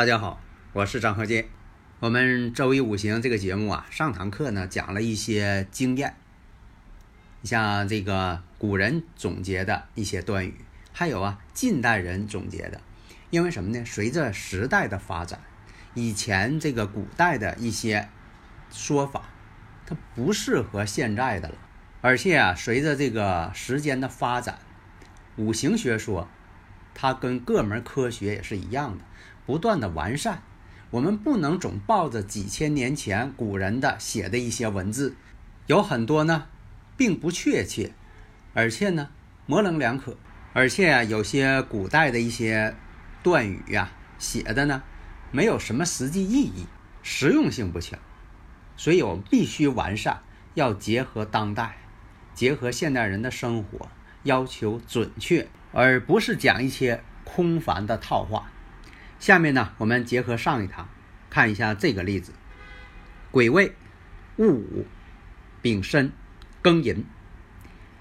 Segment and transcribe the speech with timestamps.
[0.00, 0.40] 大家好，
[0.72, 1.44] 我是张和建。
[1.98, 6.14] 我们周一五行这个节目啊，上堂课呢讲了一些经验，
[7.44, 10.54] 像这个古人总结的一些断语，
[10.94, 12.80] 还有啊近代人总结的。
[13.28, 13.84] 因为什么呢？
[13.84, 15.38] 随着时代的发展，
[15.92, 18.08] 以前这个古代的一些
[18.72, 19.24] 说法，
[19.84, 21.56] 它不适合现在的了。
[22.00, 24.60] 而且啊，随着这个时间的发展，
[25.36, 26.26] 五行学说
[26.94, 29.04] 它跟各门科学也是一样的。
[29.46, 30.42] 不断的完善，
[30.90, 35.16] 我们不能总抱着几千年前古人的写的一些文字，
[35.66, 36.46] 有很多呢，
[36.96, 37.92] 并不确切，
[38.54, 39.08] 而且呢
[39.46, 40.16] 模棱两可，
[40.52, 42.74] 而且啊有些古代的一些
[43.22, 44.82] 断语呀写的呢
[45.32, 46.66] 没有什么实际意义，
[47.02, 47.98] 实用性不强，
[48.76, 50.22] 所以我们必须完善，
[50.54, 51.76] 要结合当代，
[52.34, 53.88] 结合现代人的生活，
[54.24, 58.50] 要求准确，而不是讲一些空泛的套话。
[59.20, 60.88] 下面呢，我们结合上一堂
[61.28, 62.32] 看一下这个例子：
[63.30, 63.74] 癸未、
[64.36, 64.86] 戊午、
[65.60, 66.10] 丙申、
[66.62, 67.04] 庚寅。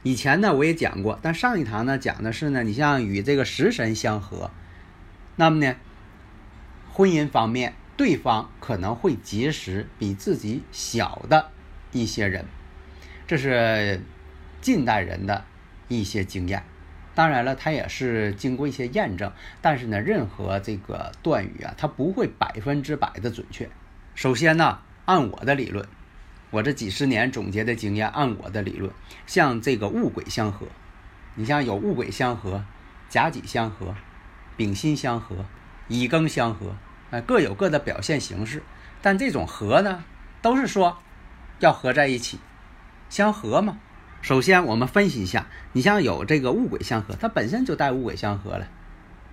[0.01, 4.49] 以前呢我也讲过，但上一堂呢讲的是呢，你像与这个食神相合，
[5.35, 5.75] 那么呢，
[6.89, 11.51] 婚姻方面对方可能会结识比自己小的
[11.91, 12.45] 一些人，
[13.27, 14.01] 这是
[14.61, 15.43] 近代人的
[15.89, 16.63] 一些经验。
[17.19, 23.69] 当然了，它也是经过一些验证，但是呢，任何这个断语啊，它不会百分之百的准确。
[24.15, 25.85] 首先呢，按我的理论，
[26.49, 28.89] 我这几十年总结的经验，按我的理论，
[29.27, 30.67] 像这个物鬼相合，
[31.35, 32.63] 你像有物鬼相合、
[33.09, 33.93] 甲己相合、
[34.55, 35.43] 丙辛相合、
[35.89, 36.77] 乙庚相合，
[37.11, 38.63] 啊，各有各的表现形式。
[39.01, 40.05] 但这种合呢，
[40.41, 40.99] 都是说
[41.59, 42.39] 要合在一起，
[43.09, 43.77] 相合嘛。
[44.21, 48.67] 首先，我们分析一下，你像有这个物鬼相合，它本身就带物鬼相合了。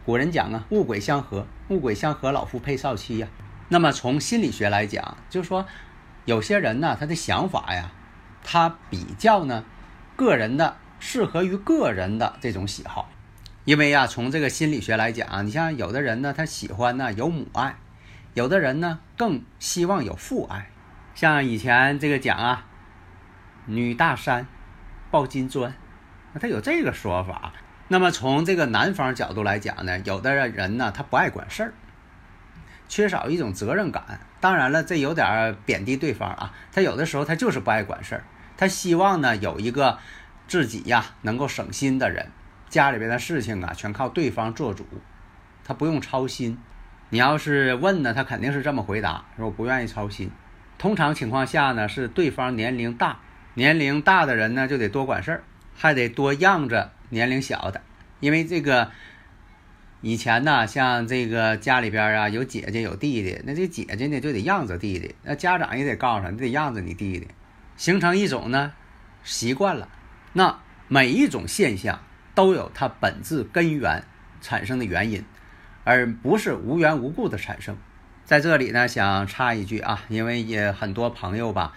[0.04, 3.26] 古人讲啊，物鬼相合，物鬼相合，老夫配少妻呀。
[3.68, 5.66] 那么从心理学来讲，就是说，
[6.24, 7.90] 有些人呢，他的想法呀，
[8.44, 9.64] 他比较呢，
[10.14, 13.10] 个人的适合于个人的这种喜好。
[13.64, 17.74] 因为呀，从这个心理学来讲，你像有的人呢，他喜欢呢有母爱，
[18.34, 20.70] 有的人呢更希望有父爱。
[21.16, 22.66] 像以前这个讲啊，
[23.66, 24.46] 女大三。
[25.10, 25.72] 抱金砖，
[26.40, 27.52] 他有这个说法。
[27.88, 31.72] 那么从这个男方角度来讲呢，有的人呢，他不爱管事儿，
[32.88, 34.18] 缺少一种责任感。
[34.40, 36.52] 当然了，这有点贬低对方啊。
[36.72, 38.24] 他有的时候他就是不爱管事儿，
[38.56, 39.98] 他希望呢有一个
[40.48, 42.30] 自己呀能够省心的人，
[42.68, 44.84] 家里边的事情啊全靠对方做主，
[45.64, 46.58] 他不用操心。
[47.10, 50.30] 你要是问呢，他肯定是这么回答：说我不愿意操心。
[50.76, 53.20] 通常情况下呢，是对方年龄大。
[53.56, 55.42] 年龄大的人呢，就得多管事儿，
[55.74, 57.80] 还得多让着年龄小的，
[58.20, 58.90] 因为这个
[60.02, 67.26] 以前呢，像这个家里边啊有姐姐有弟弟，那这姐姐呢就得让着弟弟，那家长也得告诉他，你得让着你弟弟，
[67.78, 68.74] 形成一种呢
[69.24, 69.88] 习惯了。
[70.34, 71.98] 那每一种现象
[72.34, 74.04] 都有它本质根源
[74.42, 75.24] 产生的原因，
[75.82, 77.78] 而不是无缘无故的产生。
[78.26, 81.72] 在这里呢，想插一句啊，因为也很多朋友吧。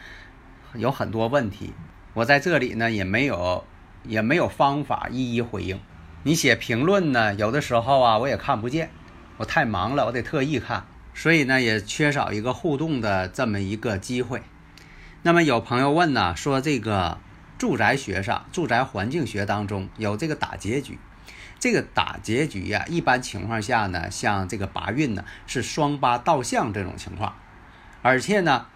[0.75, 1.73] 有很多问题，
[2.13, 3.65] 我在这里呢也没有
[4.03, 5.79] 也没有方法一一回应。
[6.21, 8.91] 你写评论呢，有的时候啊我也看不见，
[9.37, 10.85] 我太忙了，我得特意看，
[11.15, 14.43] 所以呢也缺少一个互动的这么一个机会。
[15.23, 17.17] 那么有朋友问呢，说这个
[17.57, 20.99] 住宅学上，住宅环境学当中有这个打结局，
[21.57, 27.33] 这个打结局呀，一般情况下呢，像这个八运呢是双八倒向这种情况，
[28.03, 28.67] 而且呢。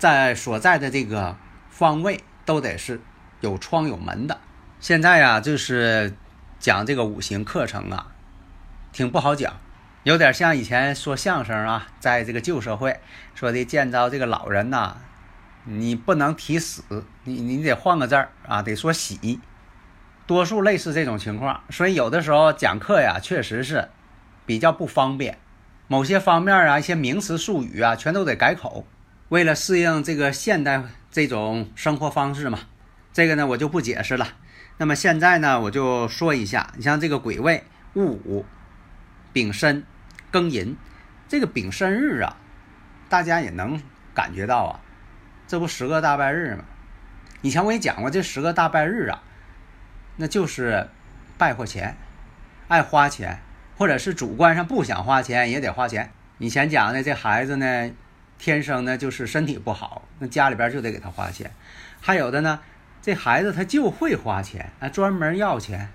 [0.00, 1.36] 在所在的这个
[1.68, 3.02] 方位都得是
[3.42, 4.40] 有窗有门的。
[4.80, 6.16] 现在呀，就是
[6.58, 8.06] 讲这个五行课程啊，
[8.92, 9.60] 挺不好讲，
[10.04, 12.98] 有点像以前说相声啊，在这个旧社会
[13.34, 14.96] 说的见着这个老人呐，
[15.64, 19.38] 你不能提死，你你得换个字儿啊，得说喜。
[20.26, 23.90] 多数类似这种情况，所以有的时候讲课呀，确实是
[24.46, 25.36] 比较不方便。
[25.88, 28.86] 某些方面啊，一些名词术语啊，全都得改口。
[29.30, 32.58] 为了适应这个现代这种生活方式嘛，
[33.12, 34.26] 这个呢我就不解释了。
[34.76, 37.62] 那么现在呢，我就说一下，你像这个癸未、
[37.92, 38.44] 戊午、
[39.32, 39.84] 丙申、
[40.32, 40.76] 庚寅，
[41.28, 42.38] 这个丙申日啊，
[43.08, 43.80] 大家也能
[44.12, 44.80] 感觉到啊，
[45.46, 46.64] 这不十个大拜日吗？
[47.40, 49.22] 以前我也讲过，这十个大拜日啊，
[50.16, 50.88] 那就是
[51.38, 51.96] 败货钱，
[52.66, 53.40] 爱花钱，
[53.78, 56.12] 或者是主观上不想花钱也得花钱。
[56.38, 57.90] 以前讲的这孩子呢，
[58.40, 61.52] 天生呢就是身体不好，那家里边就得给他花钱，
[62.00, 62.58] 还有的呢。
[63.02, 65.88] 这孩子他就会花钱啊，专门要钱。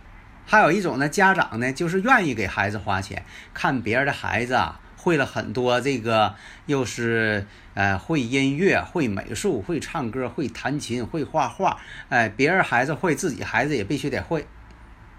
[0.45, 7.45] 还有一种呢，家长呢就是愿意给孩子花钱，看别人的孩子啊会了很多这个，又是
[7.75, 11.79] 呃会音乐、会美术、会唱歌、会弹琴、会画画。
[12.09, 14.47] 哎，别人孩子会，自己孩子也必须得会。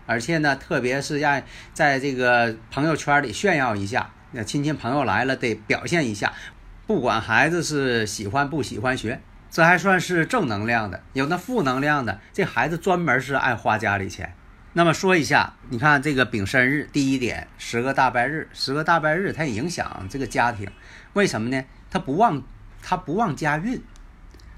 [0.06, 6.32] 而且呢，特别是让在这个朋友圈里炫耀一下，那亲戚朋友来了得表现一下，
[6.86, 9.20] 不管孩子是喜欢不喜欢学。
[9.48, 12.20] 这还算是正能量的，有那负能量的。
[12.32, 14.34] 这孩子专门是爱花家里钱。
[14.74, 20.68] 那么说一下，你看这个丙申日，第一点，十个大败日，十个大败日，它也影响这个家庭，
[21.14, 21.64] 为什么呢？
[21.90, 22.42] 它不旺，
[22.82, 23.82] 它不旺家运。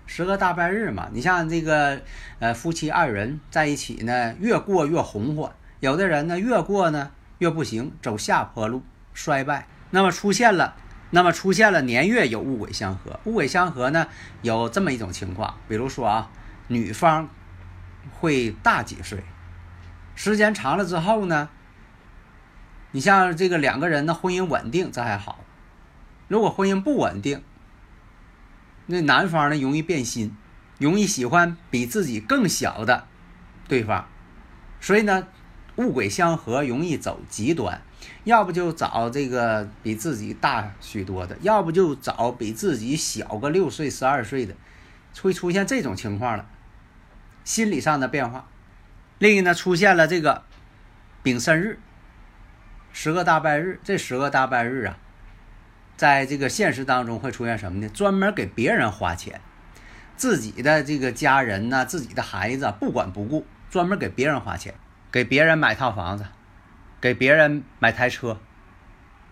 [0.06, 2.00] 十个大败日嘛，你像这个
[2.40, 8.82] 呃夫妻二人在一起呢，越过越红火；有的人呢，越过呢越不行，走下坡路，
[9.14, 9.68] 衰败。
[9.90, 10.74] 那么出现了。
[11.10, 14.08] 那么出现了年月有戊癸相合，戊癸相合呢，
[14.42, 16.30] 有这么一种情况，比如说啊，
[16.66, 17.30] 女方
[18.20, 19.24] 会大几岁，
[20.14, 21.48] 时间长了之后呢，
[22.90, 25.44] 你像这个两个人的婚姻稳定，这还好；
[26.28, 27.42] 如果婚姻不稳定，
[28.84, 30.36] 那男方呢容易变心，
[30.78, 33.06] 容易喜欢比自己更小的
[33.66, 34.06] 对方，
[34.78, 35.26] 所以呢，
[35.76, 37.80] 戊癸相合容易走极端。
[38.24, 44.54] 要不就找这个比自己大许多的，要不就找比自己小个六岁、十二岁的，
[45.22, 46.46] 会出现这种情况了，
[47.44, 48.46] 心理上的变化。
[49.18, 50.44] 另一呢，出现了这个
[51.22, 51.80] 丙申日，
[52.92, 53.80] 十个大拜日。
[53.82, 54.98] 这十个大拜日啊，
[55.96, 57.88] 在这个现实当中会出现什么呢？
[57.88, 59.40] 专门给别人花钱，
[60.16, 64.74] 自己的这个家人呢，自己的孩子不管不顾，专门给别人花钱，
[65.10, 66.24] 给别人买套房子。
[67.00, 68.40] 给别人买台车，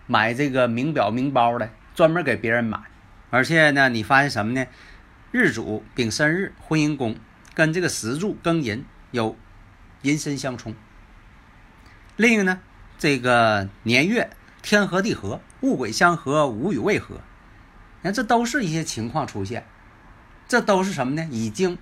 [0.07, 2.81] 买这个名表名包的，专门给别人买。
[3.31, 4.67] 而且呢，你发现什么呢？
[5.33, 7.17] 日主丙申日，婚姻宫
[7.55, 9.37] 跟这个时柱庚寅有
[10.03, 10.75] 寅申相冲。
[12.17, 12.61] 另一个呢，
[12.97, 14.31] 这个年月
[14.63, 17.17] 天合地合，物鬼相合，无与未合。
[18.01, 19.67] 你看，这都是一些情况出现，
[20.47, 21.29] 这都是什么呢？
[21.31, 21.77] 已经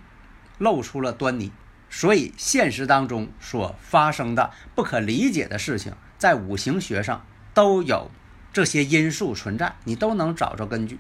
[0.59, 1.53] 露出了端倪。
[1.96, 7.25] 所以，现实当中所发生的不可理解的事情，在五行学上
[7.55, 8.11] 都有
[8.52, 10.99] 这些因素存在，你都能找着根据。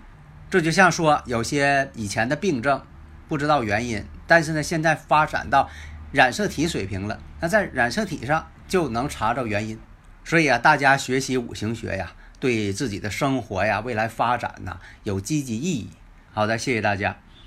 [0.48, 2.80] 这就像说，有些以前的病症
[3.26, 5.68] 不知道原因，但是呢，现在发展到
[6.12, 9.76] 染色体水平了，那在染色体上就能查着原因。
[10.24, 15.90] 所以啊，大家学习五行学呀，对自己的生活呀、未来发展呐，有积极意义。
[16.32, 17.16] 好的，谢谢大家。